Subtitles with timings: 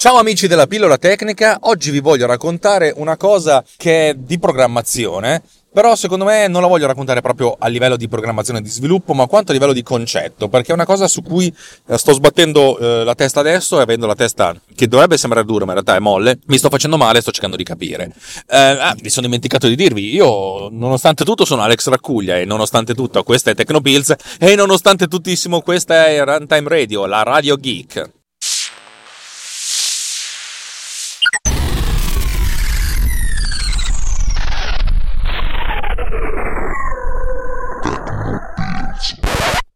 [0.00, 5.42] Ciao amici della pillola tecnica, oggi vi voglio raccontare una cosa che è di programmazione,
[5.70, 9.12] però secondo me non la voglio raccontare proprio a livello di programmazione e di sviluppo,
[9.12, 11.54] ma quanto a livello di concetto, perché è una cosa su cui
[11.86, 15.66] eh, sto sbattendo eh, la testa adesso e avendo la testa che dovrebbe sembrare dura,
[15.66, 18.10] ma in realtà è molle, mi sto facendo male e sto cercando di capire.
[18.48, 22.94] Eh, ah, mi sono dimenticato di dirvi, io nonostante tutto sono Alex Raccuglia e nonostante
[22.94, 28.18] tutto questa è Tecnopills e nonostante tuttissimo questa è Runtime Radio, la Radio Geek.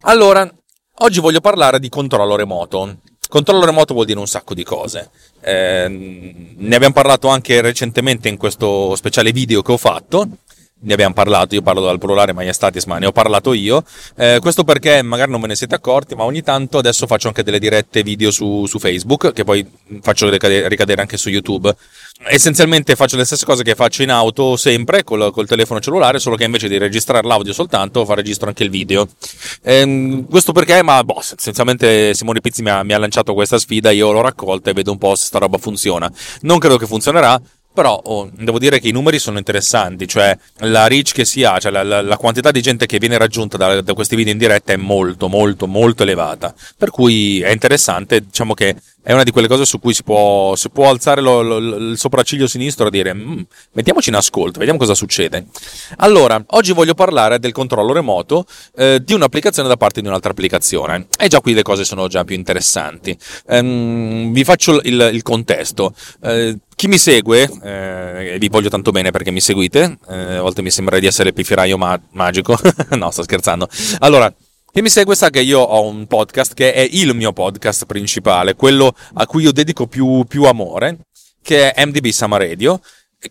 [0.07, 0.47] Allora,
[0.99, 2.99] oggi voglio parlare di controllo remoto.
[3.27, 5.09] Controllo remoto vuol dire un sacco di cose.
[5.41, 10.27] Eh, ne abbiamo parlato anche recentemente in questo speciale video che ho fatto.
[10.85, 13.83] Ne abbiamo parlato, io parlo dal plurale Maiestatis, ma ne ho parlato io.
[14.15, 17.43] Eh, questo perché magari non ve ne siete accorti, ma ogni tanto adesso faccio anche
[17.43, 19.65] delle dirette video su, su Facebook, che poi
[20.01, 21.75] faccio ricadere, ricadere anche su YouTube
[22.27, 26.35] essenzialmente faccio le stesse cose che faccio in auto sempre col, col, telefono cellulare, solo
[26.35, 29.07] che invece di registrare l'audio soltanto, fa registro anche il video.
[29.63, 30.81] Ehm, questo perché?
[30.81, 34.69] Ma boh, essenzialmente Simone Pizzi mi ha, mi ha, lanciato questa sfida, io l'ho raccolta
[34.69, 36.11] e vedo un po' se sta roba funziona.
[36.41, 37.39] Non credo che funzionerà.
[37.75, 41.59] Però oh, devo dire che i numeri sono interessanti, cioè la reach che si ha,
[41.59, 44.39] cioè la, la, la quantità di gente che viene raggiunta da, da, questi video in
[44.39, 46.55] diretta è molto, molto, molto elevata.
[46.77, 50.55] Per cui è interessante, diciamo che è una di quelle cose su cui si può,
[50.55, 53.41] si può alzare lo, lo, il sopracciglio sinistro e dire mm,
[53.73, 55.45] mettiamoci in ascolto, vediamo cosa succede.
[55.97, 58.45] Allora, oggi voglio parlare del controllo remoto
[58.77, 61.07] eh, di un'applicazione da parte di un'altra applicazione.
[61.19, 63.15] E già qui le cose sono già più interessanti.
[63.47, 65.93] Ehm, vi faccio il, il contesto.
[66.23, 70.41] Eh, chi mi segue, eh, e vi voglio tanto bene perché mi seguite, eh, a
[70.41, 72.55] volte mi sembra di essere pifiraio ma- magico,
[72.95, 73.67] no sto scherzando.
[73.99, 74.31] Allora,
[74.71, 78.53] chi mi segue sa che io ho un podcast che è il mio podcast principale,
[78.53, 81.07] quello a cui io dedico più, più amore,
[81.41, 82.79] che è MDB Summer Radio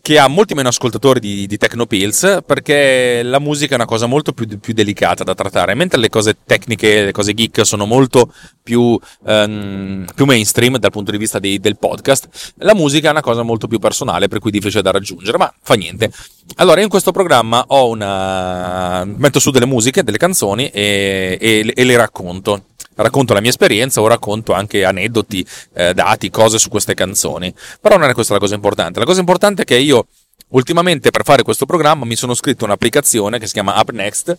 [0.01, 4.33] che ha molti meno ascoltatori di, di Tecnopills perché la musica è una cosa molto
[4.33, 8.99] più, più, delicata da trattare, mentre le cose tecniche, le cose geek sono molto più,
[9.19, 13.43] um, più mainstream dal punto di vista di, del podcast, la musica è una cosa
[13.43, 16.11] molto più personale, per cui difficile da raggiungere, ma fa niente.
[16.57, 19.03] Allora, in questo programma ho una...
[19.05, 22.63] metto su delle musiche, delle canzoni e, e, e le racconto
[22.95, 27.53] racconto la mia esperienza o racconto anche aneddoti, eh, dati, cose su queste canzoni.
[27.79, 28.99] Però non è questa la cosa importante.
[28.99, 30.07] La cosa importante è che io
[30.49, 34.37] ultimamente per fare questo programma mi sono scritto un'applicazione che si chiama UpNext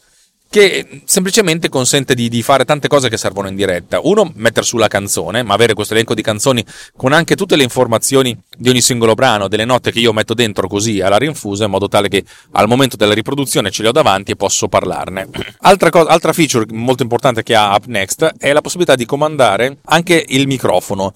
[0.48, 4.00] che semplicemente consente di, di, fare tante cose che servono in diretta.
[4.02, 6.64] Uno, mettere su la canzone, ma avere questo elenco di canzoni
[6.96, 10.68] con anche tutte le informazioni di ogni singolo brano, delle note che io metto dentro
[10.68, 14.32] così alla rinfusa, in modo tale che al momento della riproduzione ce le ho davanti
[14.32, 15.28] e posso parlarne.
[15.60, 20.24] Altra, cosa, altra feature molto importante che ha UpNext è la possibilità di comandare anche
[20.28, 21.12] il microfono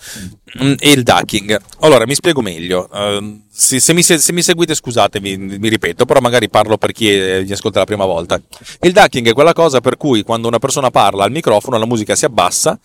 [0.62, 1.58] mm, e il ducking.
[1.80, 2.88] Allora, mi spiego meglio.
[2.92, 7.08] Uh, se, se, mi, se, mi, seguite, scusatemi, mi ripeto, però magari parlo per chi
[7.08, 8.40] mi ascolta la prima volta.
[8.80, 12.14] Il ducking è quella cosa per cui quando una persona parla al microfono la musica
[12.14, 12.78] si abbassa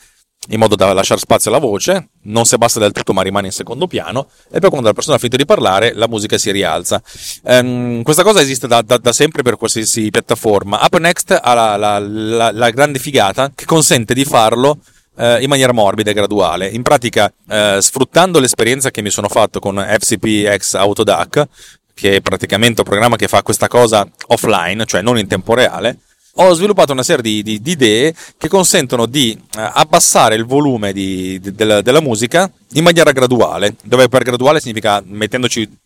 [0.50, 3.51] in modo da lasciare spazio alla voce, non si abbassa del tutto ma rimane in
[3.51, 7.01] secondo piano, e poi quando la persona ha finito di parlare la musica si rialza.
[7.44, 10.79] Um, questa cosa esiste da, da, da, sempre per qualsiasi piattaforma.
[10.84, 14.79] UpNext ha la, la, la, la grande figata che consente di farlo
[15.17, 16.67] eh, in maniera morbida e graduale.
[16.67, 21.47] In pratica, eh, sfruttando l'esperienza che mi sono fatto con FCPX Autodac,
[21.94, 26.00] che è praticamente un programma che fa questa cosa offline, cioè non in tempo reale,
[26.38, 30.94] ho sviluppato una serie di, di, di idee che consentono di eh, abbassare il volume
[30.94, 35.84] di, della, della musica in maniera graduale, dove per graduale significa mettendoci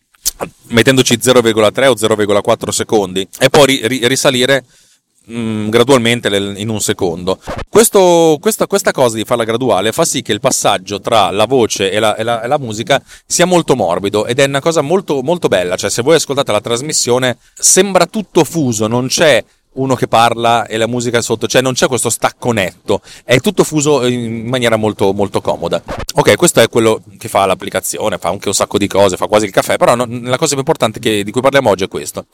[0.68, 4.64] mettendoci 0,3 o 0,4 secondi e poi ri, risalire
[5.30, 7.38] Mm, gradualmente in un secondo.
[7.68, 11.90] Questo, questa, questa, cosa di farla graduale fa sì che il passaggio tra la voce
[11.92, 15.22] e la, e la, e la musica sia molto morbido ed è una cosa molto,
[15.22, 15.76] molto bella.
[15.76, 20.76] Cioè, se voi ascoltate la trasmissione, sembra tutto fuso, non c'è uno che parla e
[20.76, 25.12] la musica sotto, cioè non c'è questo stacco netto, è tutto fuso in maniera molto,
[25.12, 25.82] molto comoda.
[26.14, 29.46] Ok, questo è quello che fa l'applicazione, fa anche un sacco di cose, fa quasi
[29.46, 32.26] il caffè, però no, la cosa più importante che, di cui parliamo oggi è questo.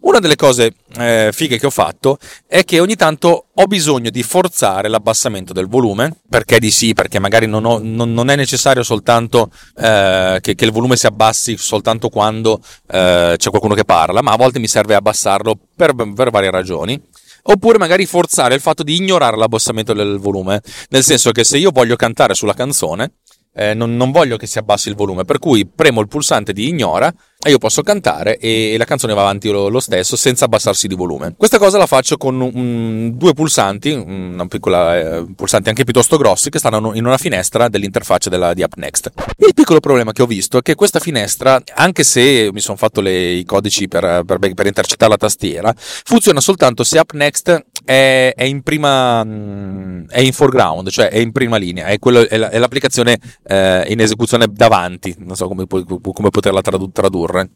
[0.00, 4.22] Una delle cose eh, fighe che ho fatto è che ogni tanto ho bisogno di
[4.22, 8.82] forzare l'abbassamento del volume, perché di sì, perché magari non, ho, non, non è necessario
[8.82, 12.60] soltanto eh, che, che, il volume si abbassi soltanto quando
[12.90, 17.00] eh, c'è qualcuno che parla, ma a volte mi serve abbassarlo per, per varie ragioni.
[17.42, 20.60] Oppure magari forzare il fatto di ignorare l'abbassamento del volume,
[20.90, 23.14] nel senso che se io voglio cantare sulla canzone,
[23.54, 26.68] eh, non, non, voglio che si abbassi il volume, per cui premo il pulsante di
[26.68, 27.12] ignora
[27.48, 31.32] io posso cantare e la canzone va avanti lo, stesso senza abbassarsi di volume.
[31.38, 36.50] Questa cosa la faccio con un, due pulsanti, una piccola eh, pulsanti anche piuttosto grossi
[36.50, 39.12] che stanno in una finestra dell'interfaccia della, di AppNext.
[39.38, 43.00] Il piccolo problema che ho visto è che questa finestra, anche se mi sono fatto
[43.00, 48.44] le, i codici per, per, per intercettare la tastiera, funziona soltanto se AppNext è, è,
[48.44, 52.50] in prima mm, è in foreground, cioè è in prima linea, è, quello, è, la,
[52.50, 57.50] è l'applicazione eh, in esecuzione davanti, non so come, come poterla tradurre produrre.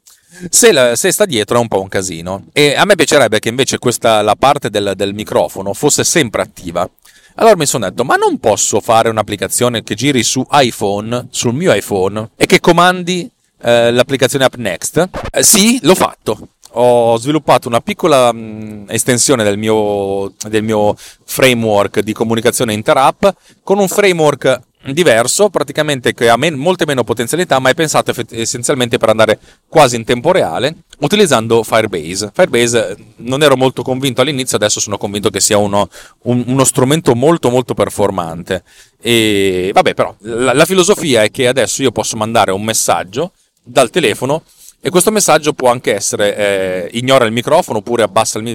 [0.49, 2.47] Se, la, se, sta dietro è un po' un casino.
[2.53, 6.89] E a me piacerebbe che invece questa, la parte del, del microfono fosse sempre attiva.
[7.37, 11.73] Allora mi sono detto, ma non posso fare un'applicazione che giri su iPhone, sul mio
[11.73, 13.29] iPhone, e che comandi
[13.61, 15.09] eh, l'applicazione AppNext?
[15.33, 16.49] Eh, sì, l'ho fatto.
[16.77, 23.27] Ho sviluppato una piccola mh, mm, estensione del mio, del mio framework di comunicazione inter-app
[23.63, 24.61] con un framework
[24.93, 29.39] diverso, praticamente che ha men- molte meno potenzialità, ma è pensato effett- essenzialmente per andare
[29.69, 32.31] quasi in tempo reale, utilizzando Firebase.
[32.35, 35.89] Firebase eh, non ero molto convinto all'inizio, adesso sono convinto che sia uno,
[36.23, 38.63] un, uno strumento molto molto performante.
[39.01, 43.33] E vabbè, però la, la filosofia è che adesso io posso mandare un messaggio
[43.63, 44.43] dal telefono
[44.87, 48.47] e questo messaggio può anche essere eh, ignora il microfono oppure abbassa il,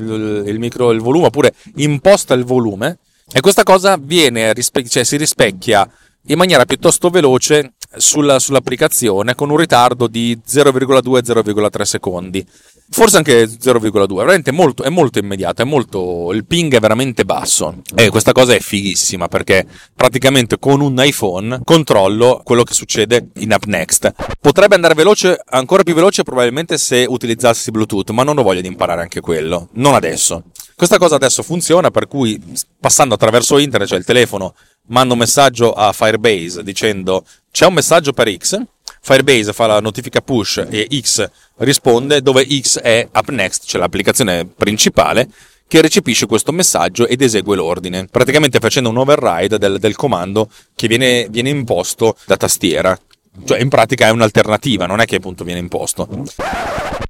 [0.46, 3.00] il, micro, il volume oppure imposta il volume
[3.34, 4.54] e questa cosa viene,
[4.88, 5.90] cioè, si rispecchia
[6.28, 12.46] in maniera piuttosto veloce sulla, sull'applicazione con un ritardo di 0,2-0,3 secondi.
[12.92, 17.82] Forse anche 0,2, veramente molto, è molto immediato, è molto, il ping è veramente basso
[17.96, 19.66] e questa cosa è fighissima perché
[19.96, 24.14] praticamente con un iPhone controllo quello che succede in AppNext.
[24.42, 28.68] Potrebbe andare veloce, ancora più veloce probabilmente se utilizzassi Bluetooth, ma non ho voglia di
[28.68, 30.46] imparare anche quello, non adesso.
[30.76, 32.42] Questa cosa adesso funziona per cui
[32.80, 34.56] passando attraverso internet, cioè il telefono
[34.88, 38.60] mando un messaggio a Firebase dicendo c'è un messaggio per X,
[39.02, 45.30] Firebase fa la notifica push e X risponde dove X è UpNext, cioè l'applicazione principale
[45.68, 50.88] che recepisce questo messaggio ed esegue l'ordine, praticamente facendo un override del, del comando che
[50.88, 53.00] viene, viene imposto da tastiera.
[53.46, 56.08] Cioè, in pratica è un'alternativa, non è che appunto viene imposto.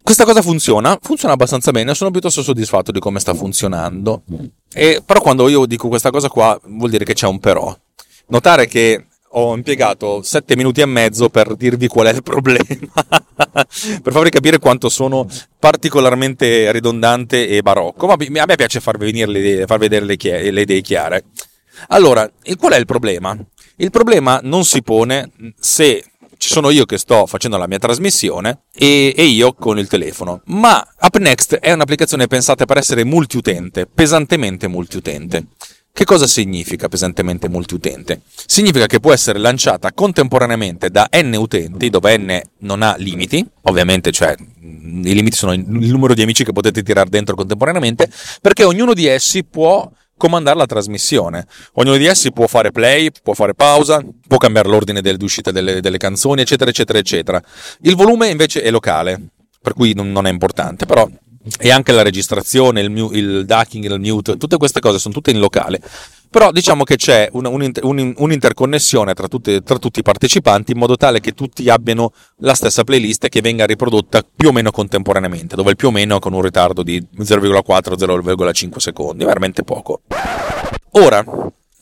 [0.03, 4.23] Questa cosa funziona, funziona abbastanza bene, sono piuttosto soddisfatto di come sta funzionando.
[4.73, 7.73] E, però quando io dico questa cosa qua vuol dire che c'è un però.
[8.27, 12.65] Notare che ho impiegato 7 minuti e mezzo per dirvi qual è il problema,
[14.01, 15.27] per farvi capire quanto sono
[15.59, 20.61] particolarmente ridondante e barocco, ma a me piace far, venire far vedere le, chie- le
[20.61, 21.25] idee chiare.
[21.89, 23.37] Allora, qual è il problema?
[23.77, 26.03] Il problema non si pone se
[26.39, 30.41] ci sono io che sto facendo la mia trasmissione e, e io con il telefono.
[30.45, 35.47] Ma UpNext è un'applicazione pensata per essere multiutente, pesantemente multiutente.
[35.99, 38.21] Che cosa significa pesantemente multiutente?
[38.45, 44.13] Significa che può essere lanciata contemporaneamente da n utenti, dove n non ha limiti, ovviamente,
[44.13, 48.09] cioè i limiti sono il numero di amici che potete tirare dentro contemporaneamente,
[48.41, 51.45] perché ognuno di essi può comandare la trasmissione.
[51.73, 55.97] Ognuno di essi può fare play, può fare pausa, può cambiare l'ordine dell'uscita delle, delle
[55.97, 57.43] canzoni, eccetera, eccetera, eccetera.
[57.81, 59.19] Il volume invece è locale,
[59.61, 61.05] per cui non è importante, però
[61.59, 65.39] e anche la registrazione, il, il ducking, il mute, tutte queste cose sono tutte in
[65.39, 65.81] locale.
[66.31, 70.77] Però diciamo che c'è una, un, un, un'interconnessione tra, tutte, tra, tutti i partecipanti in
[70.77, 75.55] modo tale che tutti abbiano la stessa playlist che venga riprodotta più o meno contemporaneamente,
[75.55, 80.01] dove il più o meno con un ritardo di 0,4-0,5 secondi, veramente poco.
[80.91, 81.23] Ora,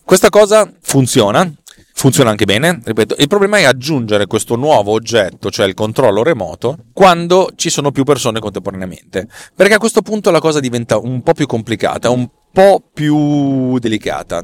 [0.06, 1.51] questa cosa funziona,
[1.98, 6.78] funziona anche bene, ripeto, il problema è aggiungere questo nuovo oggetto, cioè il controllo remoto,
[6.94, 11.34] quando ci sono più persone contemporaneamente, perché a questo punto la cosa diventa un po'
[11.34, 14.44] più complicata, un po' più delicata.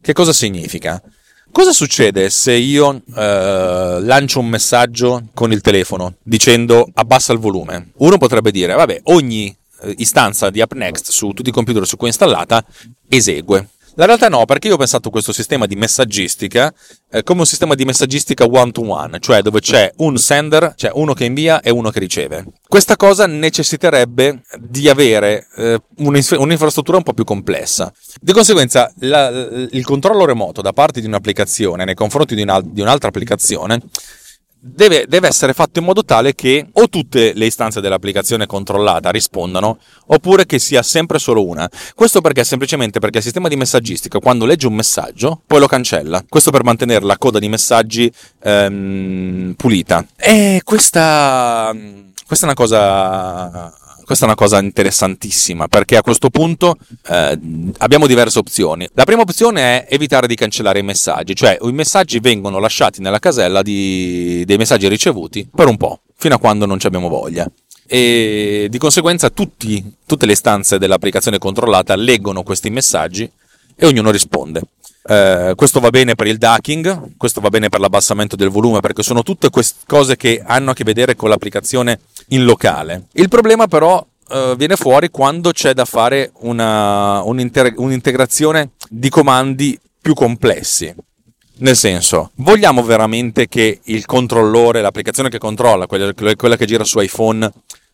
[0.00, 1.02] Che cosa significa?
[1.50, 7.90] Cosa succede se io eh, lancio un messaggio con il telefono dicendo abbassa il volume?
[7.98, 12.06] Uno potrebbe dire, vabbè, ogni eh, istanza di AppNext su tutti i computer su cui
[12.06, 12.64] è installata
[13.08, 13.68] esegue.
[13.96, 16.74] La realtà no, perché io ho pensato a questo sistema di messaggistica
[17.10, 21.24] eh, come un sistema di messaggistica one-to-one, cioè dove c'è un sender, cioè uno che
[21.24, 22.44] invia e uno che riceve.
[22.66, 27.92] Questa cosa necessiterebbe di avere eh, un'infrastruttura un po' più complessa.
[28.20, 32.80] Di conseguenza, la, il controllo remoto da parte di un'applicazione nei confronti di, una, di
[32.80, 33.80] un'altra applicazione
[34.64, 39.78] deve, deve, essere fatto in modo tale che o tutte le istanze dell'applicazione controllata rispondano,
[40.06, 41.68] oppure che sia sempre solo una.
[41.94, 42.44] Questo perché?
[42.44, 46.24] Semplicemente perché il sistema di messaggistica, quando legge un messaggio, poi lo cancella.
[46.26, 48.10] Questo per mantenere la coda di messaggi
[48.42, 50.06] ehm, pulita.
[50.16, 51.74] E questa,
[52.26, 56.76] questa è una cosa questa è una cosa interessantissima perché a questo punto
[57.08, 57.38] eh,
[57.78, 58.88] abbiamo diverse opzioni.
[58.94, 63.18] La prima opzione è evitare di cancellare i messaggi, cioè i messaggi vengono lasciati nella
[63.18, 66.00] casella di, dei messaggi ricevuti per un po'.
[66.16, 67.50] fino a quando non ci abbiamo voglia.
[67.86, 73.30] E di conseguenza tutti, tutte le istanze dell'applicazione controllata leggono questi messaggi
[73.76, 74.62] e ognuno risponde.
[75.06, 79.02] Eh, questo va bene per il ducking, questo va bene per l'abbassamento del volume, perché
[79.02, 83.08] sono tutte queste cose che hanno a che vedere con l'applicazione in locale.
[83.12, 90.14] Il problema però eh, viene fuori quando c'è da fare una, un'integrazione di comandi più
[90.14, 90.94] complessi.
[91.56, 96.98] Nel senso, vogliamo veramente che il controllore, l'applicazione che controlla, quella, quella che gira su
[96.98, 97.50] iPhone,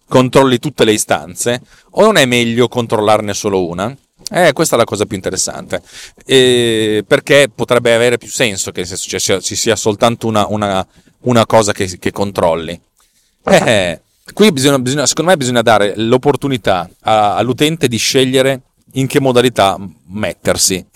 [0.08, 1.60] controlli tutte le istanze?
[1.90, 3.94] O non è meglio controllarne solo una?
[4.32, 5.82] Eh, questa è la cosa più interessante,
[6.24, 10.86] eh, perché potrebbe avere più senso che ci sia, ci sia soltanto una, una,
[11.22, 12.80] una cosa che, che controlli.
[13.42, 14.00] Eh,
[14.32, 18.60] qui bisogna, bisogna, secondo me bisogna dare l'opportunità a, all'utente di scegliere
[18.92, 19.76] in che modalità
[20.08, 20.86] mettersi.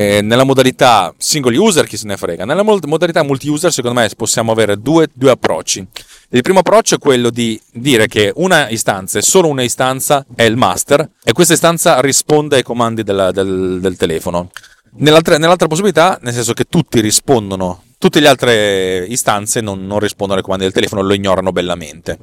[0.00, 4.52] Eh, nella modalità single user chi se ne frega, nella modalità multi-user secondo me possiamo
[4.52, 5.84] avere due, due approcci.
[6.28, 10.56] Il primo approccio è quello di dire che una istanza, solo una istanza, è il
[10.56, 14.50] master e questa istanza risponde ai comandi della, del, del, telefono.
[14.98, 20.38] Nell'altra, nell'altra, possibilità, nel senso che tutti rispondono, tutte le altre istanze non, non rispondono
[20.38, 22.18] ai comandi del telefono, lo ignorano bellamente.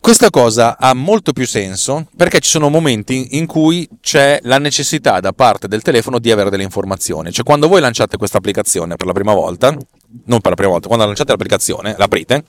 [0.00, 5.20] Questa cosa ha molto più senso perché ci sono momenti in cui c'è la necessità
[5.20, 7.32] da parte del telefono di avere delle informazioni.
[7.32, 9.76] Cioè, quando voi lanciate questa applicazione per la prima volta,
[10.24, 12.44] non per la prima volta, quando lanciate l'applicazione, l'aprite,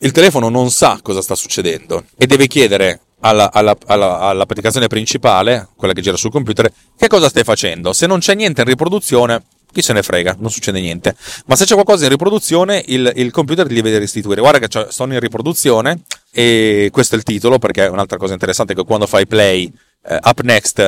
[0.00, 5.68] il telefono non sa cosa sta succedendo e deve chiedere alla, alla, alla, all'applicazione principale,
[5.76, 7.92] quella che gira sul computer, che cosa stai facendo.
[7.92, 9.42] Se non c'è niente in riproduzione,
[9.78, 11.14] chi se ne frega, non succede niente.
[11.46, 14.40] Ma se c'è qualcosa in riproduzione, il, il computer gli deve restituire.
[14.40, 16.00] Guarda che sono in riproduzione
[16.32, 19.72] e questo è il titolo, perché è un'altra cosa interessante che quando fai play,
[20.04, 20.78] eh, up next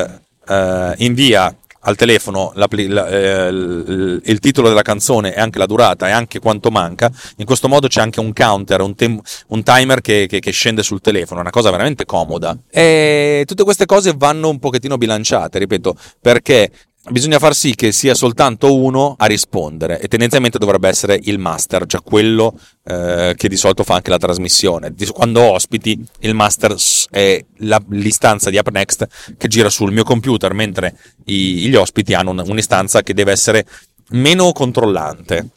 [0.49, 5.65] eh, invia al telefono la, la, eh, il, il, titolo della canzone e anche la
[5.65, 9.63] durata e anche quanto manca, in questo modo c'è anche un counter, un, tem- un
[9.63, 12.55] timer che, che, che, scende sul telefono, una cosa veramente comoda.
[12.71, 16.71] E tutte queste cose vanno un pochettino bilanciate, ripeto, perché
[17.09, 21.87] bisogna far sì che sia soltanto uno a rispondere e tendenzialmente dovrebbe essere il master,
[21.87, 24.95] cioè quello eh, che di solito fa anche la trasmissione.
[25.13, 26.75] Quando ospiti, il master
[27.11, 32.31] è la, l'istanza di AppNext che gira sul mio computer, mentre i, gli ospiti hanno
[32.31, 33.67] un, un'istanza che deve essere
[34.11, 35.49] meno controllante.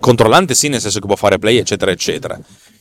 [0.00, 2.38] Controllante sì, nel senso che può fare play, eccetera, eccetera.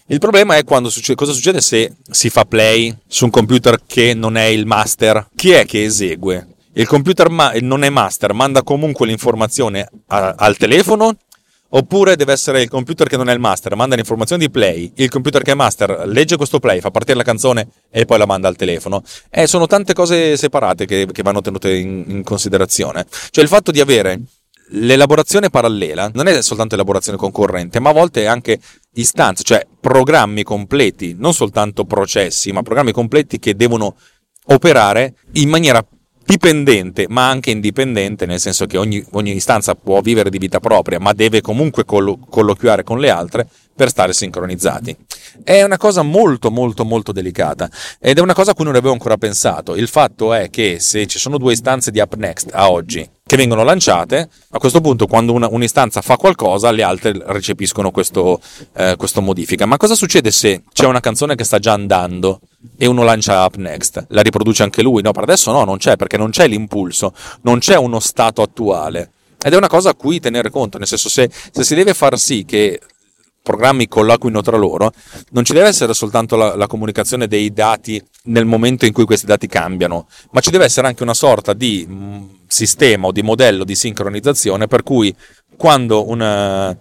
[0.10, 4.38] Il problema è succede, cosa succede se si fa play su un computer che non
[4.38, 5.28] è il master.
[5.36, 6.48] Chi è che esegue?
[6.78, 11.18] Il computer ma- non è master, manda comunque l'informazione a- al telefono,
[11.70, 15.10] oppure deve essere il computer che non è il master, manda l'informazione di play, il
[15.10, 18.48] computer che è master legge questo play, fa partire la canzone e poi la manda
[18.48, 19.04] al telefono.
[19.30, 23.06] Eh, sono tante cose separate che, che vanno tenute in, in considerazione.
[23.32, 24.22] Cioè il fatto di avere
[24.72, 28.60] l'elaborazione parallela non è soltanto elaborazione concorrente, ma a volte è anche
[28.94, 33.96] istanze, cioè programmi completi, non soltanto processi, ma programmi completi che devono
[34.50, 35.86] operare in maniera
[36.28, 41.00] dipendente ma anche indipendente, nel senso che ogni, ogni istanza può vivere di vita propria,
[41.00, 44.96] ma deve comunque collo- colloquiare con le altre per stare sincronizzati.
[45.44, 47.70] È una cosa molto molto molto delicata
[48.00, 49.76] ed è una cosa a cui non avevo ancora pensato.
[49.76, 53.64] Il fatto è che se ci sono due istanze di AppNext a oggi che vengono
[53.64, 58.40] lanciate, a questo punto quando una, un'istanza fa qualcosa le altre recepiscono questo,
[58.76, 59.66] eh, questo modifica.
[59.66, 62.40] Ma cosa succede se c'è una canzone che sta già andando
[62.78, 64.08] e uno lancia AppNext?
[64.10, 65.02] La riproduce anche lui?
[65.02, 69.12] No, per adesso no, non c'è perché non c'è l'impulso, non c'è uno stato attuale.
[69.44, 72.18] Ed è una cosa a cui tenere conto, nel senso se, se si deve far
[72.18, 72.80] sì che
[73.44, 74.92] programmi colloquino tra loro,
[75.32, 79.26] non ci deve essere soltanto la, la, comunicazione dei dati nel momento in cui questi
[79.26, 83.64] dati cambiano, ma ci deve essere anche una sorta di mm, sistema o di modello
[83.64, 85.16] di sincronizzazione per cui
[85.56, 86.78] quando una,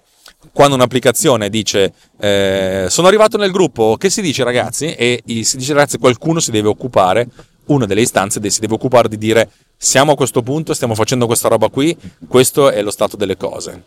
[0.53, 4.95] quando un'applicazione dice eh, sono arrivato nel gruppo, che si dice ragazzi?
[4.95, 7.29] E si dice ragazzi qualcuno si deve occupare,
[7.67, 11.49] una delle istanze si deve occupare di dire siamo a questo punto, stiamo facendo questa
[11.49, 11.97] roba qui,
[12.29, 13.85] questo è lo stato delle cose.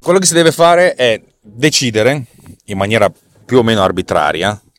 [0.00, 2.24] Quello che si deve fare è decidere
[2.64, 3.12] in maniera
[3.44, 4.69] più o meno arbitraria, eh,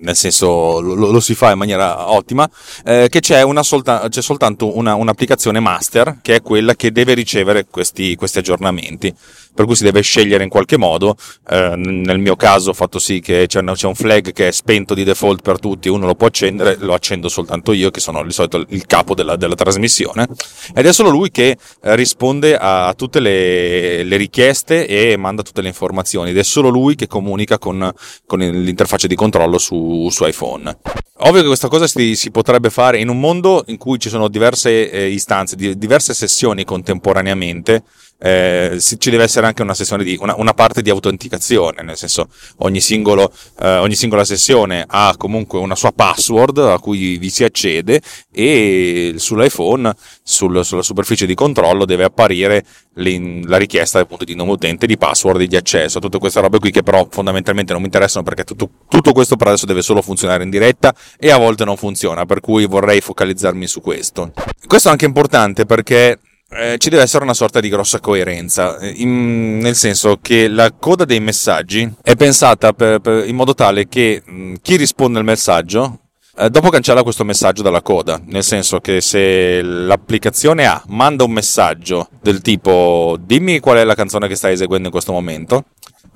[0.00, 2.48] nel senso lo, lo, si fa in maniera ottima,
[2.84, 7.66] eh, che c'è, solta, c'è soltanto una, un'applicazione master che è quella che deve ricevere
[7.66, 9.14] questi, questi aggiornamenti
[9.56, 11.16] per cui si deve scegliere in qualche modo.
[11.48, 15.02] Eh, nel mio caso ho fatto sì che c'è, un flag che è spento di
[15.02, 18.64] default per tutti, uno lo può accendere, lo accendo soltanto io, che sono di solito
[18.68, 20.28] il capo della, della trasmissione,
[20.74, 25.62] ed è solo lui che eh, risponde a tutte le, le, richieste e manda tutte
[25.62, 27.90] le informazioni, ed è solo lui che comunica con,
[28.26, 30.76] con l'interfaccia di controllo su, su iPhone.
[31.18, 34.28] Ovvio che questa cosa si, si, potrebbe fare in un mondo in cui ci sono
[34.28, 37.84] diverse eh, istanze, di, diverse sessioni contemporaneamente,
[38.18, 42.80] eh, ci deve essere anche una, di, una, una, parte di autenticazione, nel senso ogni,
[42.80, 48.00] singolo, eh, ogni singola sessione ha comunque una sua password a cui vi si accede
[48.32, 54.86] e sull'iPhone, sul, sulla superficie di controllo deve apparire la richiesta appunto di nome utente,
[54.86, 58.24] di password e di accesso, tutte queste robe qui che però fondamentalmente non mi interessano
[58.24, 61.76] perché tutto, tutto questo per adesso deve solo funzionare in diretta e a volte non
[61.76, 64.32] funziona, per cui vorrei focalizzarmi su questo.
[64.66, 66.18] Questo è anche importante perché
[66.50, 70.72] eh, ci deve essere una sorta di grossa coerenza, eh, in, nel senso che la
[70.72, 75.18] coda dei messaggi è pensata per, per, in modo tale che mh, mm, chi risponde
[75.18, 76.00] al messaggio
[76.38, 81.30] eh, dopo cancella questo messaggio dalla coda, nel senso che se l'applicazione A manda un
[81.30, 85.64] messaggio del tipo dimmi qual è la canzone che stai eseguendo in questo momento,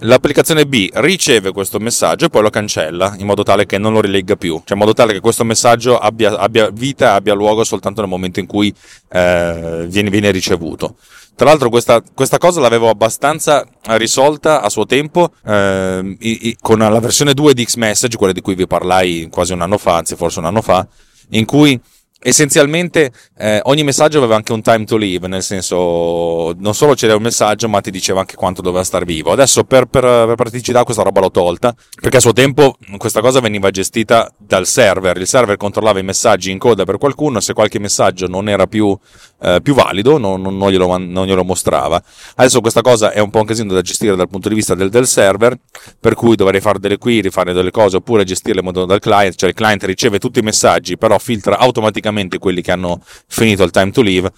[0.02, 4.00] L'applicazione B riceve questo messaggio e poi lo cancella in modo tale che non lo
[4.00, 8.00] rilegga più, cioè in modo tale che questo messaggio abbia, abbia vita abbia luogo soltanto
[8.00, 8.74] nel momento in cui
[9.10, 10.96] eh, viene, viene, ricevuto.
[11.34, 16.78] Tra l'altro questa, questa, cosa l'avevo abbastanza risolta a suo tempo eh, i, i, con
[16.78, 20.16] la versione 2 di Xmessage, quella di cui vi parlai quasi un anno fa, anzi
[20.16, 20.86] forse un anno fa,
[21.30, 21.78] in cui
[22.22, 27.16] essenzialmente eh, ogni messaggio aveva anche un time to leave, nel senso non solo c'era
[27.16, 29.32] un messaggio ma ti diceva anche quanto doveva star vivo.
[29.32, 33.40] Adesso per, per, per praticità questa roba l'ho tolta, perché a suo tempo questa cosa
[33.40, 37.78] veniva gestita dal server, il server controllava i messaggi in coda per qualcuno, se qualche
[37.78, 38.96] messaggio non era più,
[39.42, 42.02] eh, più valido non, non, glielo, non, glielo, mostrava.
[42.36, 44.90] Adesso questa cosa è un po' un casino da gestire dal punto di vista del,
[44.90, 45.58] del server,
[45.98, 49.34] per cui dovrei fare delle query, fare delle cose oppure gestirle in modo dal client,
[49.34, 53.70] cioè il client riceve tutti i messaggi però filtra automaticamente quelli che hanno finito il
[53.70, 54.30] time to leave,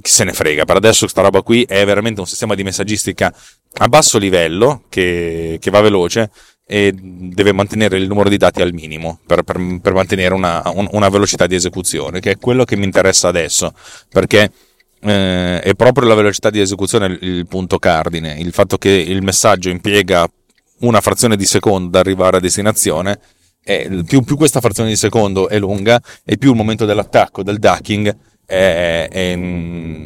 [0.00, 0.64] chi se ne frega.
[0.64, 3.32] Per adesso questa roba qui è veramente un sistema di messaggistica
[3.78, 6.30] a basso livello che, che va veloce
[6.68, 10.88] e deve mantenere il numero di dati al minimo per, per, per mantenere una, un,
[10.90, 13.72] una, velocità di esecuzione, che è quello che mi interessa adesso,
[14.08, 14.50] perché
[15.00, 19.22] eh, è proprio la velocità di esecuzione il, il punto cardine, il fatto che il
[19.22, 20.28] messaggio impiega
[20.80, 23.18] una frazione di secondo ad arrivare a destinazione
[24.06, 28.16] più, più, questa frazione di secondo è lunga e più il momento dell'attacco, del ducking,
[28.46, 29.38] è, è,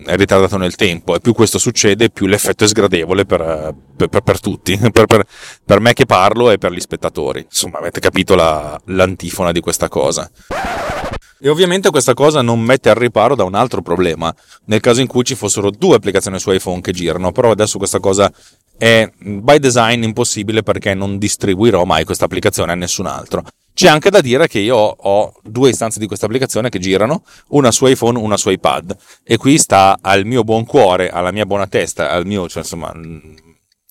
[0.04, 4.22] è, ritardato nel tempo e più questo succede più l'effetto è sgradevole per, per, per,
[4.22, 7.42] per tutti, per, me che parlo e per gli spettatori.
[7.42, 10.28] Insomma, avete capito la, l'antifona di questa cosa.
[11.42, 14.34] E ovviamente questa cosa non mette al riparo da un altro problema,
[14.66, 17.98] nel caso in cui ci fossero due applicazioni su iPhone che girano, però adesso questa
[17.98, 18.30] cosa
[18.76, 23.44] è by design impossibile perché non distribuirò mai questa applicazione a nessun altro.
[23.72, 27.70] C'è anche da dire che io ho due istanze di questa applicazione che girano, una
[27.70, 31.66] su iPhone, una su iPad, e qui sta al mio buon cuore, alla mia buona
[31.66, 32.92] testa, al mio, cioè, insomma,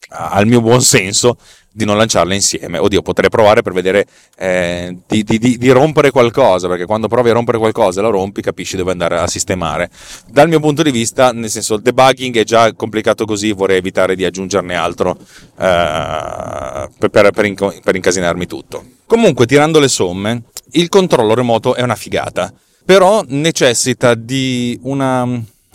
[0.10, 1.38] al mio buon senso
[1.80, 2.78] di non lanciarle insieme.
[2.78, 4.06] Oddio, potrei provare per vedere
[4.38, 8.42] eh, di, di, di, rompere qualcosa, perché quando provi a rompere qualcosa e la rompi,
[8.42, 9.90] capisci dove andare a sistemare.
[10.28, 14.16] Dal mio punto di vista, nel senso, il debugging è già complicato così, vorrei evitare
[14.16, 15.18] di aggiungerne altro
[15.58, 18.84] eh, per, per, per, inc- per incasinarmi tutto.
[19.06, 25.26] Comunque, tirando le somme, il controllo remoto è una figata, però necessita di una,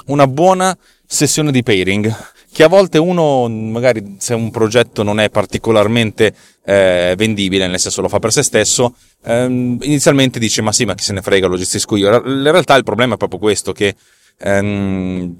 [0.07, 5.29] una buona sessione di pairing che a volte uno, magari se un progetto non è
[5.29, 6.33] particolarmente
[6.65, 10.95] eh, vendibile, nel senso lo fa per se stesso, ehm, inizialmente dice ma sì, ma
[10.95, 12.15] chi se ne frega, lo gestisco io.
[12.15, 13.97] In realtà il problema è proprio questo, che
[14.39, 15.35] ehm,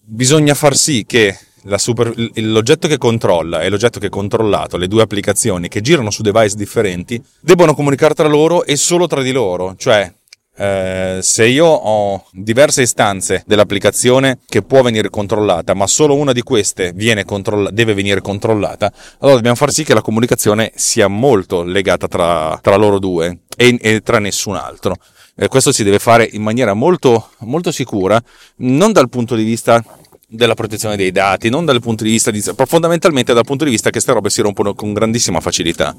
[0.00, 1.36] bisogna far sì che
[1.74, 6.22] super, l'oggetto che controlla e l'oggetto che è controllato, le due applicazioni che girano su
[6.22, 10.08] device differenti, debbano comunicare tra loro e solo tra di loro, cioè
[10.56, 16.42] eh, se io ho diverse istanze dell'applicazione che può venire controllata, ma solo una di
[16.42, 22.06] queste controlla- deve venire controllata, allora dobbiamo far sì che la comunicazione sia molto legata
[22.06, 24.96] tra, tra loro due e, e, tra nessun altro.
[25.36, 28.22] Eh, questo si deve fare in maniera molto, molto sicura,
[28.56, 29.84] non dal punto di vista
[30.28, 33.86] della protezione dei dati, non dal punto di vista di, fondamentalmente dal punto di vista
[33.86, 35.96] che queste robe si rompono con grandissima facilità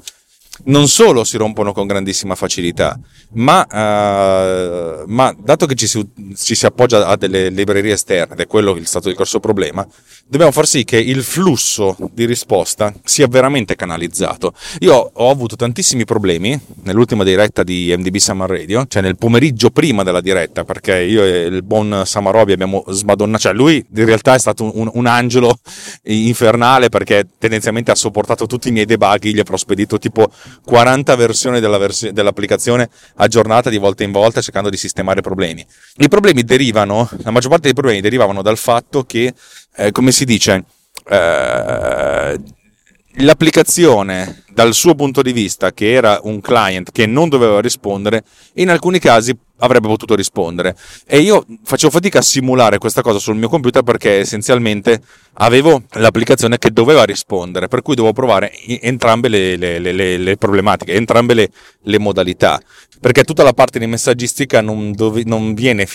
[0.64, 2.98] non solo si rompono con grandissima facilità,
[3.32, 8.40] ma, uh, ma dato che ci si, ci si, appoggia a delle librerie esterne, ed
[8.40, 9.86] è quello è stato il grosso problema,
[10.26, 14.54] dobbiamo far sì che il flusso di risposta sia veramente canalizzato.
[14.80, 20.02] Io ho avuto tantissimi problemi nell'ultima diretta di MDB Summer Radio, cioè nel pomeriggio prima
[20.02, 24.38] della diretta, perché io e il buon Samarobi abbiamo smadonnato, cioè lui in realtà è
[24.38, 25.58] stato un, un angelo
[26.04, 30.30] infernale perché tendenzialmente ha sopportato tutti i miei debughi, gli avrò spedito tipo
[30.64, 35.64] 40 versioni della vers- dell'applicazione aggiornata di volta in volta cercando di sistemare problemi.
[35.98, 39.32] I problemi derivano, la maggior parte dei problemi derivavano dal fatto che,
[39.76, 40.64] eh, come si dice,
[41.08, 42.40] eh,
[43.18, 48.70] l'applicazione dal suo punto di vista che era un client che non doveva rispondere in
[48.70, 50.76] alcuni casi avrebbe potuto rispondere.
[51.06, 55.00] E io facevo fatica a simulare questa cosa sul mio computer perché essenzialmente
[55.34, 60.94] avevo l'applicazione che doveva rispondere, per cui dovevo provare entrambe le, le, le, le problematiche,
[60.94, 61.50] entrambe
[61.82, 62.60] le, modalità,
[63.00, 65.86] perché tutta la parte di messaggistica non, dove, non, viene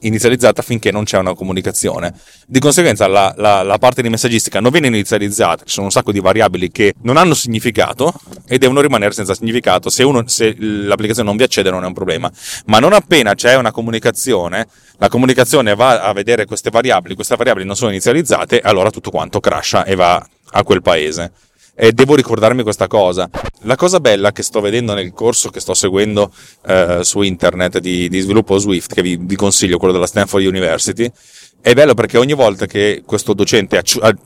[0.00, 2.14] inizializzata finché non c'è una comunicazione.
[2.46, 6.12] Di conseguenza la, la, la parte di messaggistica non viene inizializzata, ci sono un sacco
[6.12, 8.12] di variabili che non hanno significato
[8.46, 9.90] e devono rimanere senza significato.
[9.90, 12.30] Se, uno, se l'applicazione non vi accede non è un problema,
[12.66, 14.66] ma non appena c'è una comunicazione,
[14.98, 19.40] la comunicazione va a vedere queste variabili, queste variabili non sono inizializzate, allora tutto quanto
[19.40, 21.32] crasha e va a quel paese.
[21.78, 23.28] E devo ricordarmi questa cosa.
[23.60, 26.32] La cosa bella che sto vedendo nel corso che sto seguendo
[26.66, 31.10] eh, su internet di, di, sviluppo Swift, che vi, vi consiglio, quello della Stanford University,
[31.66, 33.82] è bello perché ogni volta che questo docente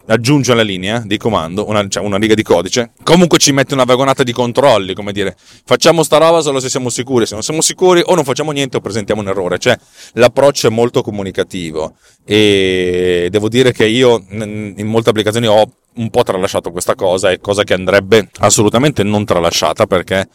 [0.09, 3.85] aggiunge una linea di comando, una, cioè una, riga di codice, comunque ci mette una
[3.85, 7.63] vagonata di controlli, come dire, facciamo sta roba solo se siamo sicuri, se non siamo
[7.63, 9.75] sicuri o non facciamo niente o presentiamo un errore, cioè
[10.13, 11.95] l'approccio è molto comunicativo.
[12.27, 17.41] E devo dire che io in molte applicazioni ho un po' tralasciato questa cosa, è
[17.41, 20.29] cosa che andrebbe assolutamente non tralasciata perché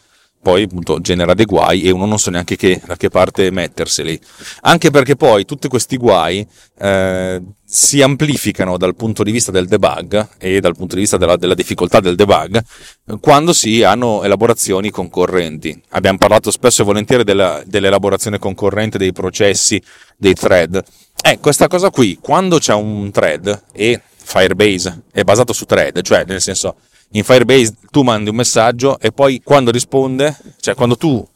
[0.46, 4.16] poi appunto genera dei guai e uno non sa neanche che, da che parte metterseli.
[4.60, 6.46] Anche perché poi tutti questi guai
[6.78, 11.34] eh, si amplificano dal punto di vista del debug e dal punto di vista della,
[11.34, 12.62] della difficoltà del debug
[13.18, 15.82] quando si hanno elaborazioni concorrenti.
[15.90, 19.82] Abbiamo parlato spesso e volentieri della, dell'elaborazione concorrente dei processi,
[20.16, 20.80] dei thread.
[21.24, 26.22] Eh, questa cosa qui, quando c'è un thread e Firebase è basato su thread, cioè
[26.24, 26.76] nel senso
[27.10, 31.26] in Firebase tu mandi un messaggio e poi quando risponde, cioè quando tu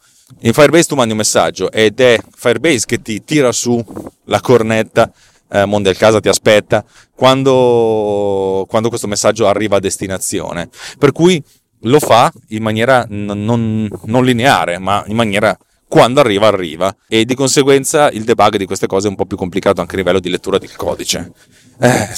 [0.41, 3.83] in Firebase tu mandi un messaggio ed è Firebase che ti tira su
[4.25, 5.11] la cornetta,
[5.49, 10.69] eh, Mondial Casa ti aspetta, quando, quando questo messaggio arriva a destinazione.
[10.97, 11.41] Per cui
[11.85, 15.57] lo fa in maniera non, non, non lineare, ma in maniera
[15.87, 19.35] quando arriva arriva e di conseguenza il debug di queste cose è un po' più
[19.35, 21.33] complicato anche a livello di lettura del codice.
[21.83, 22.09] Eh,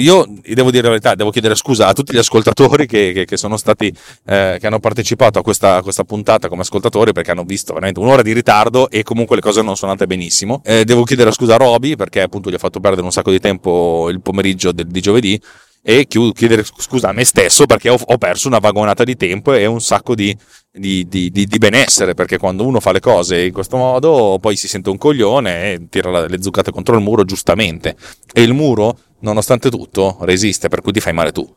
[0.00, 3.36] io devo dire la verità, devo chiedere scusa a tutti gli ascoltatori che, che, che
[3.36, 7.44] sono stati, eh, che hanno partecipato a questa, a questa, puntata come ascoltatori perché hanno
[7.44, 10.62] visto veramente un'ora di ritardo e comunque le cose non sono andate benissimo.
[10.64, 13.40] Eh, devo chiedere scusa a Roby perché appunto gli ho fatto perdere un sacco di
[13.40, 15.38] tempo il pomeriggio del, di giovedì
[15.82, 19.80] e chiedere scusa a me stesso perché ho, perso una vagonata di tempo e un
[19.80, 20.36] sacco di,
[20.70, 24.68] di, di, di, benessere perché quando uno fa le cose in questo modo poi si
[24.68, 27.96] sente un coglione e tira le zuccate contro il muro giustamente
[28.32, 31.48] e il muro nonostante tutto resiste per cui ti fai male tu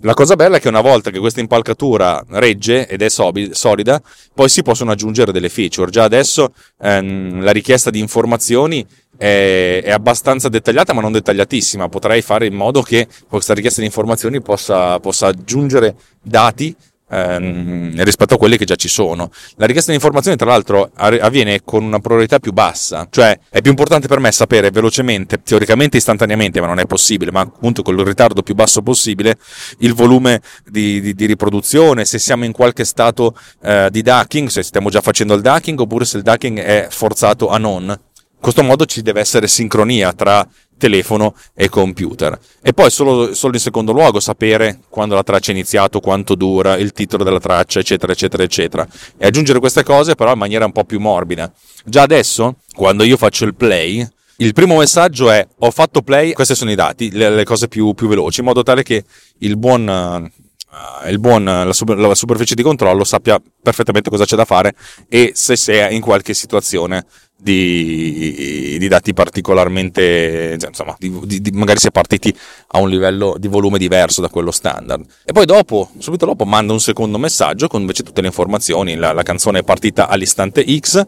[0.00, 4.02] La cosa bella è che una volta che questa impalcatura regge ed è solida,
[4.34, 5.90] poi si possono aggiungere delle feature.
[5.90, 11.88] Già adesso ehm, la richiesta di informazioni è, è, abbastanza dettagliata, ma non dettagliatissima.
[11.88, 16.74] Potrei fare in modo che questa richiesta di informazioni possa, possa aggiungere dati
[17.08, 19.30] ehm, rispetto a quelli che già ci sono.
[19.56, 23.70] La richiesta di informazioni, tra l'altro, avviene con una priorità più bassa, cioè è più
[23.70, 28.04] importante per me sapere velocemente, teoricamente istantaneamente, ma non è possibile, ma appunto con il
[28.04, 29.38] ritardo più basso possibile,
[29.78, 34.62] il volume di, di, di riproduzione, se siamo in qualche stato eh, di ducking, se
[34.62, 38.05] stiamo già facendo il ducking oppure se il ducking è forzato a non.
[38.46, 40.46] Questo modo ci deve essere sincronia tra
[40.78, 42.38] telefono e computer.
[42.62, 46.76] E poi solo, solo, in secondo luogo sapere quando la traccia è iniziata, quanto dura,
[46.76, 48.86] il titolo della traccia, eccetera, eccetera, eccetera.
[49.18, 51.52] E aggiungere queste cose però in maniera un po' più morbida.
[51.84, 56.54] Già adesso, quando io faccio il play, il primo messaggio è ho fatto play, questi
[56.54, 59.02] sono i dati, le, le cose più, più, veloci, in modo tale che
[59.38, 64.36] il buon, uh, il buon la, super, la, superficie di controllo sappia perfettamente cosa c'è
[64.36, 64.76] da fare
[65.08, 67.04] e se sei in qualche situazione
[67.36, 72.34] di, di dati particolarmente, cioè, insomma, di, di, magari si è partiti
[72.68, 75.04] a un livello di volume diverso da quello standard.
[75.24, 78.96] E poi dopo, subito dopo, manda un secondo messaggio con invece tutte le informazioni.
[78.96, 81.06] La, la canzone è partita all'istante X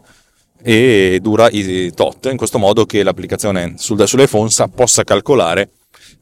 [0.61, 5.69] e dura i tot, in questo modo che l'applicazione sul, sull'iPhone possa calcolare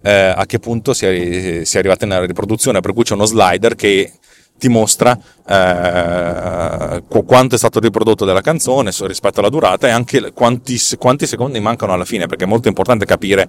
[0.02, 3.26] eh, a che punto si è, si è arrivata nella riproduzione, per cui c'è uno
[3.26, 4.12] slider che
[4.58, 5.18] ti mostra
[5.48, 11.60] eh, quanto è stato riprodotto della canzone rispetto alla durata e anche quanti, quanti secondi
[11.60, 13.48] mancano alla fine, perché è molto importante capire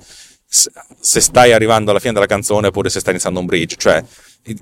[0.51, 4.03] se stai arrivando alla fine della canzone oppure se stai iniziando un bridge, cioè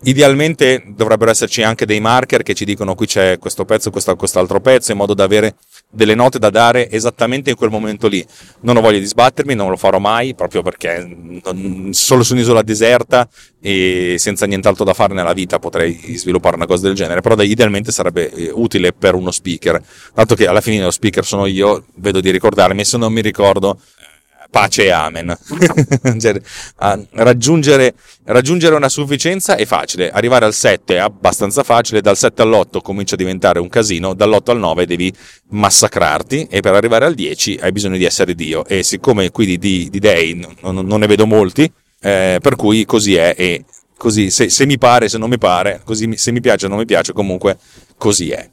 [0.02, 4.60] idealmente dovrebbero esserci anche dei marker che ci dicono qui c'è questo pezzo, questo, quest'altro
[4.60, 5.56] pezzo, in modo da avere
[5.88, 8.24] delle note da dare esattamente in quel momento lì.
[8.60, 12.62] Non ho voglia di sbattermi, non lo farò mai, proprio perché non, solo su un'isola
[12.62, 13.28] deserta
[13.60, 17.92] e senza nient'altro da fare nella vita potrei sviluppare una cosa del genere, però idealmente
[17.92, 19.82] sarebbe eh, utile per uno speaker,
[20.14, 23.78] tanto che alla fine lo speaker sono io, vedo di ricordarmi, se non mi ricordo
[24.56, 25.36] pace e amen.
[26.18, 26.40] Cioè,
[27.12, 32.80] raggiungere, raggiungere, una sufficienza è facile, arrivare al 7 è abbastanza facile, dal 7 all'8
[32.80, 35.12] comincia a diventare un casino, dall'8 al 9 devi
[35.50, 39.58] massacrarti e per arrivare al 10 hai bisogno di essere Dio e siccome qui di,
[39.58, 43.64] di, di dei non, non, ne vedo molti, eh, per cui così è e
[43.98, 46.78] così se, se mi pare, se non mi pare, così se mi piace o non
[46.78, 47.58] mi piace, comunque
[47.98, 48.50] così è.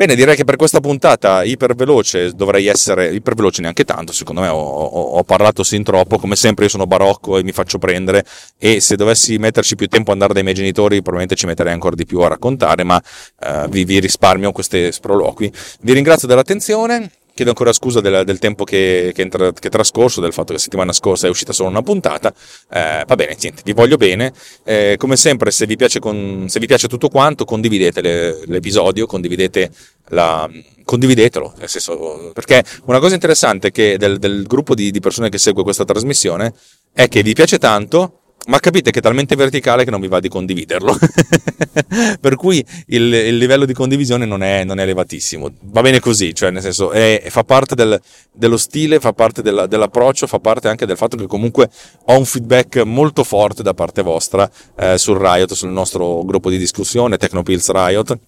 [0.00, 4.56] Bene, direi che per questa puntata iperveloce dovrei essere iperveloce neanche tanto, secondo me ho,
[4.56, 8.24] ho, ho, parlato sin troppo, come sempre io sono barocco e mi faccio prendere
[8.56, 11.96] e se dovessi metterci più tempo a andare dai miei genitori probabilmente ci metterei ancora
[11.96, 15.52] di più a raccontare, ma uh, vi, vi risparmio questi sproloqui.
[15.82, 20.32] Vi ringrazio dell'attenzione, chiedo ancora scusa del, del tempo che, che, che, è trascorso, del
[20.32, 22.32] fatto che la settimana scorsa è uscita solo una puntata.
[22.70, 24.32] Eh, va bene, niente, vi voglio bene.
[24.62, 29.06] Eh, come sempre, se vi, piace con, se vi piace tutto quanto, condividete le, l'episodio,
[29.06, 29.70] condividete
[30.08, 30.48] la,
[30.84, 35.84] condividetelo, senso, perché una cosa interessante del, del gruppo di, di persone che segue questa
[35.84, 36.52] trasmissione
[36.92, 40.20] è che vi piace tanto, ma capite che è talmente verticale che non vi va
[40.20, 40.96] di condividerlo.
[42.20, 45.50] per cui il, il, livello di condivisione non è, non è, elevatissimo.
[45.62, 48.00] Va bene così, cioè nel senso è, fa parte del,
[48.32, 51.68] dello stile, fa parte della, dell'approccio, fa parte anche del fatto che comunque
[52.04, 56.58] ho un feedback molto forte da parte vostra eh, sul Riot, sul nostro gruppo di
[56.58, 58.18] discussione, Technopills Riot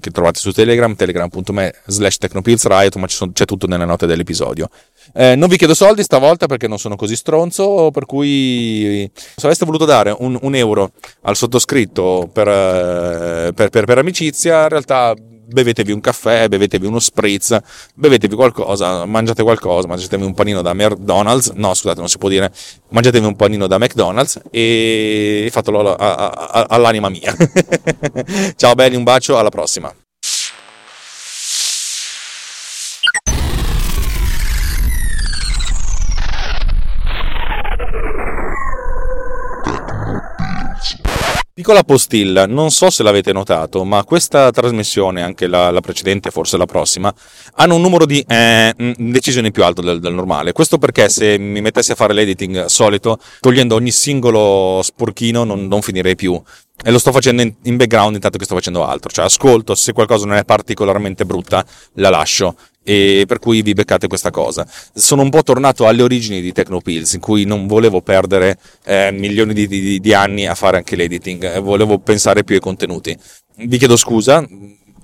[0.00, 4.68] che trovate su Telegram, telegram.me slash technopillsriot, ma c'è tutto nelle note dell'episodio.
[5.12, 9.64] Eh, non vi chiedo soldi stavolta perché non sono così stronzo, per cui se aveste
[9.64, 10.92] voluto dare un, un euro
[11.22, 15.14] al sottoscritto per, eh, per, per, per amicizia, in realtà
[15.52, 17.56] bevetevi un caffè, bevetevi uno spritz,
[17.94, 22.52] bevetevi qualcosa, mangiate qualcosa, mangiatevi un panino da McDonald's, no scusate non si può dire,
[22.88, 27.34] mangiatevi un panino da McDonald's e fatelo all'anima mia.
[28.56, 30.01] Ciao belli, un bacio, alla prossima.
[41.62, 46.56] Piccola postilla, non so se l'avete notato, ma questa trasmissione, anche la, la precedente, forse
[46.56, 47.14] la prossima,
[47.54, 50.50] hanno un numero di eh, mm, decisioni più alto del, del, normale.
[50.50, 55.82] Questo perché se mi mettessi a fare l'editing solito, togliendo ogni singolo sporchino, non, non
[55.82, 56.42] finirei più
[56.84, 60.26] e lo sto facendo in, background intanto che sto facendo altro, cioè ascolto se qualcosa
[60.26, 61.64] non è particolarmente brutta,
[61.94, 64.66] la lascio e per cui vi beccate questa cosa.
[64.92, 69.54] Sono un po' tornato alle origini di Tecnopills in cui non volevo perdere eh, milioni
[69.54, 73.16] di, di, di, anni a fare anche l'editing, eh, volevo pensare più ai contenuti.
[73.54, 74.44] Vi chiedo scusa,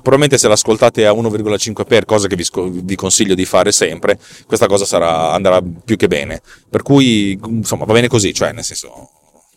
[0.08, 2.44] probabilmente se l'ascoltate a 1,5 per, cosa che vi,
[2.82, 6.40] vi, consiglio di fare sempre, questa cosa sarà, andrà più che bene.
[6.68, 9.10] Per cui, insomma, va bene così, cioè nel senso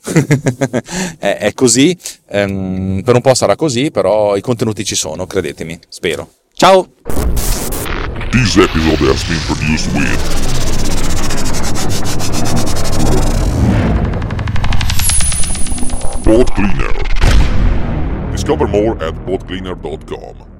[1.19, 1.97] è, è, così,
[2.29, 6.29] um, per un po' sarà così, però i contenuti ci sono, credetemi, spero.
[6.53, 6.89] Ciao!
[8.31, 10.41] This episode has been produced with
[16.23, 18.31] Pod Cleaner.
[18.31, 20.50] Discover more at podcleaner.com.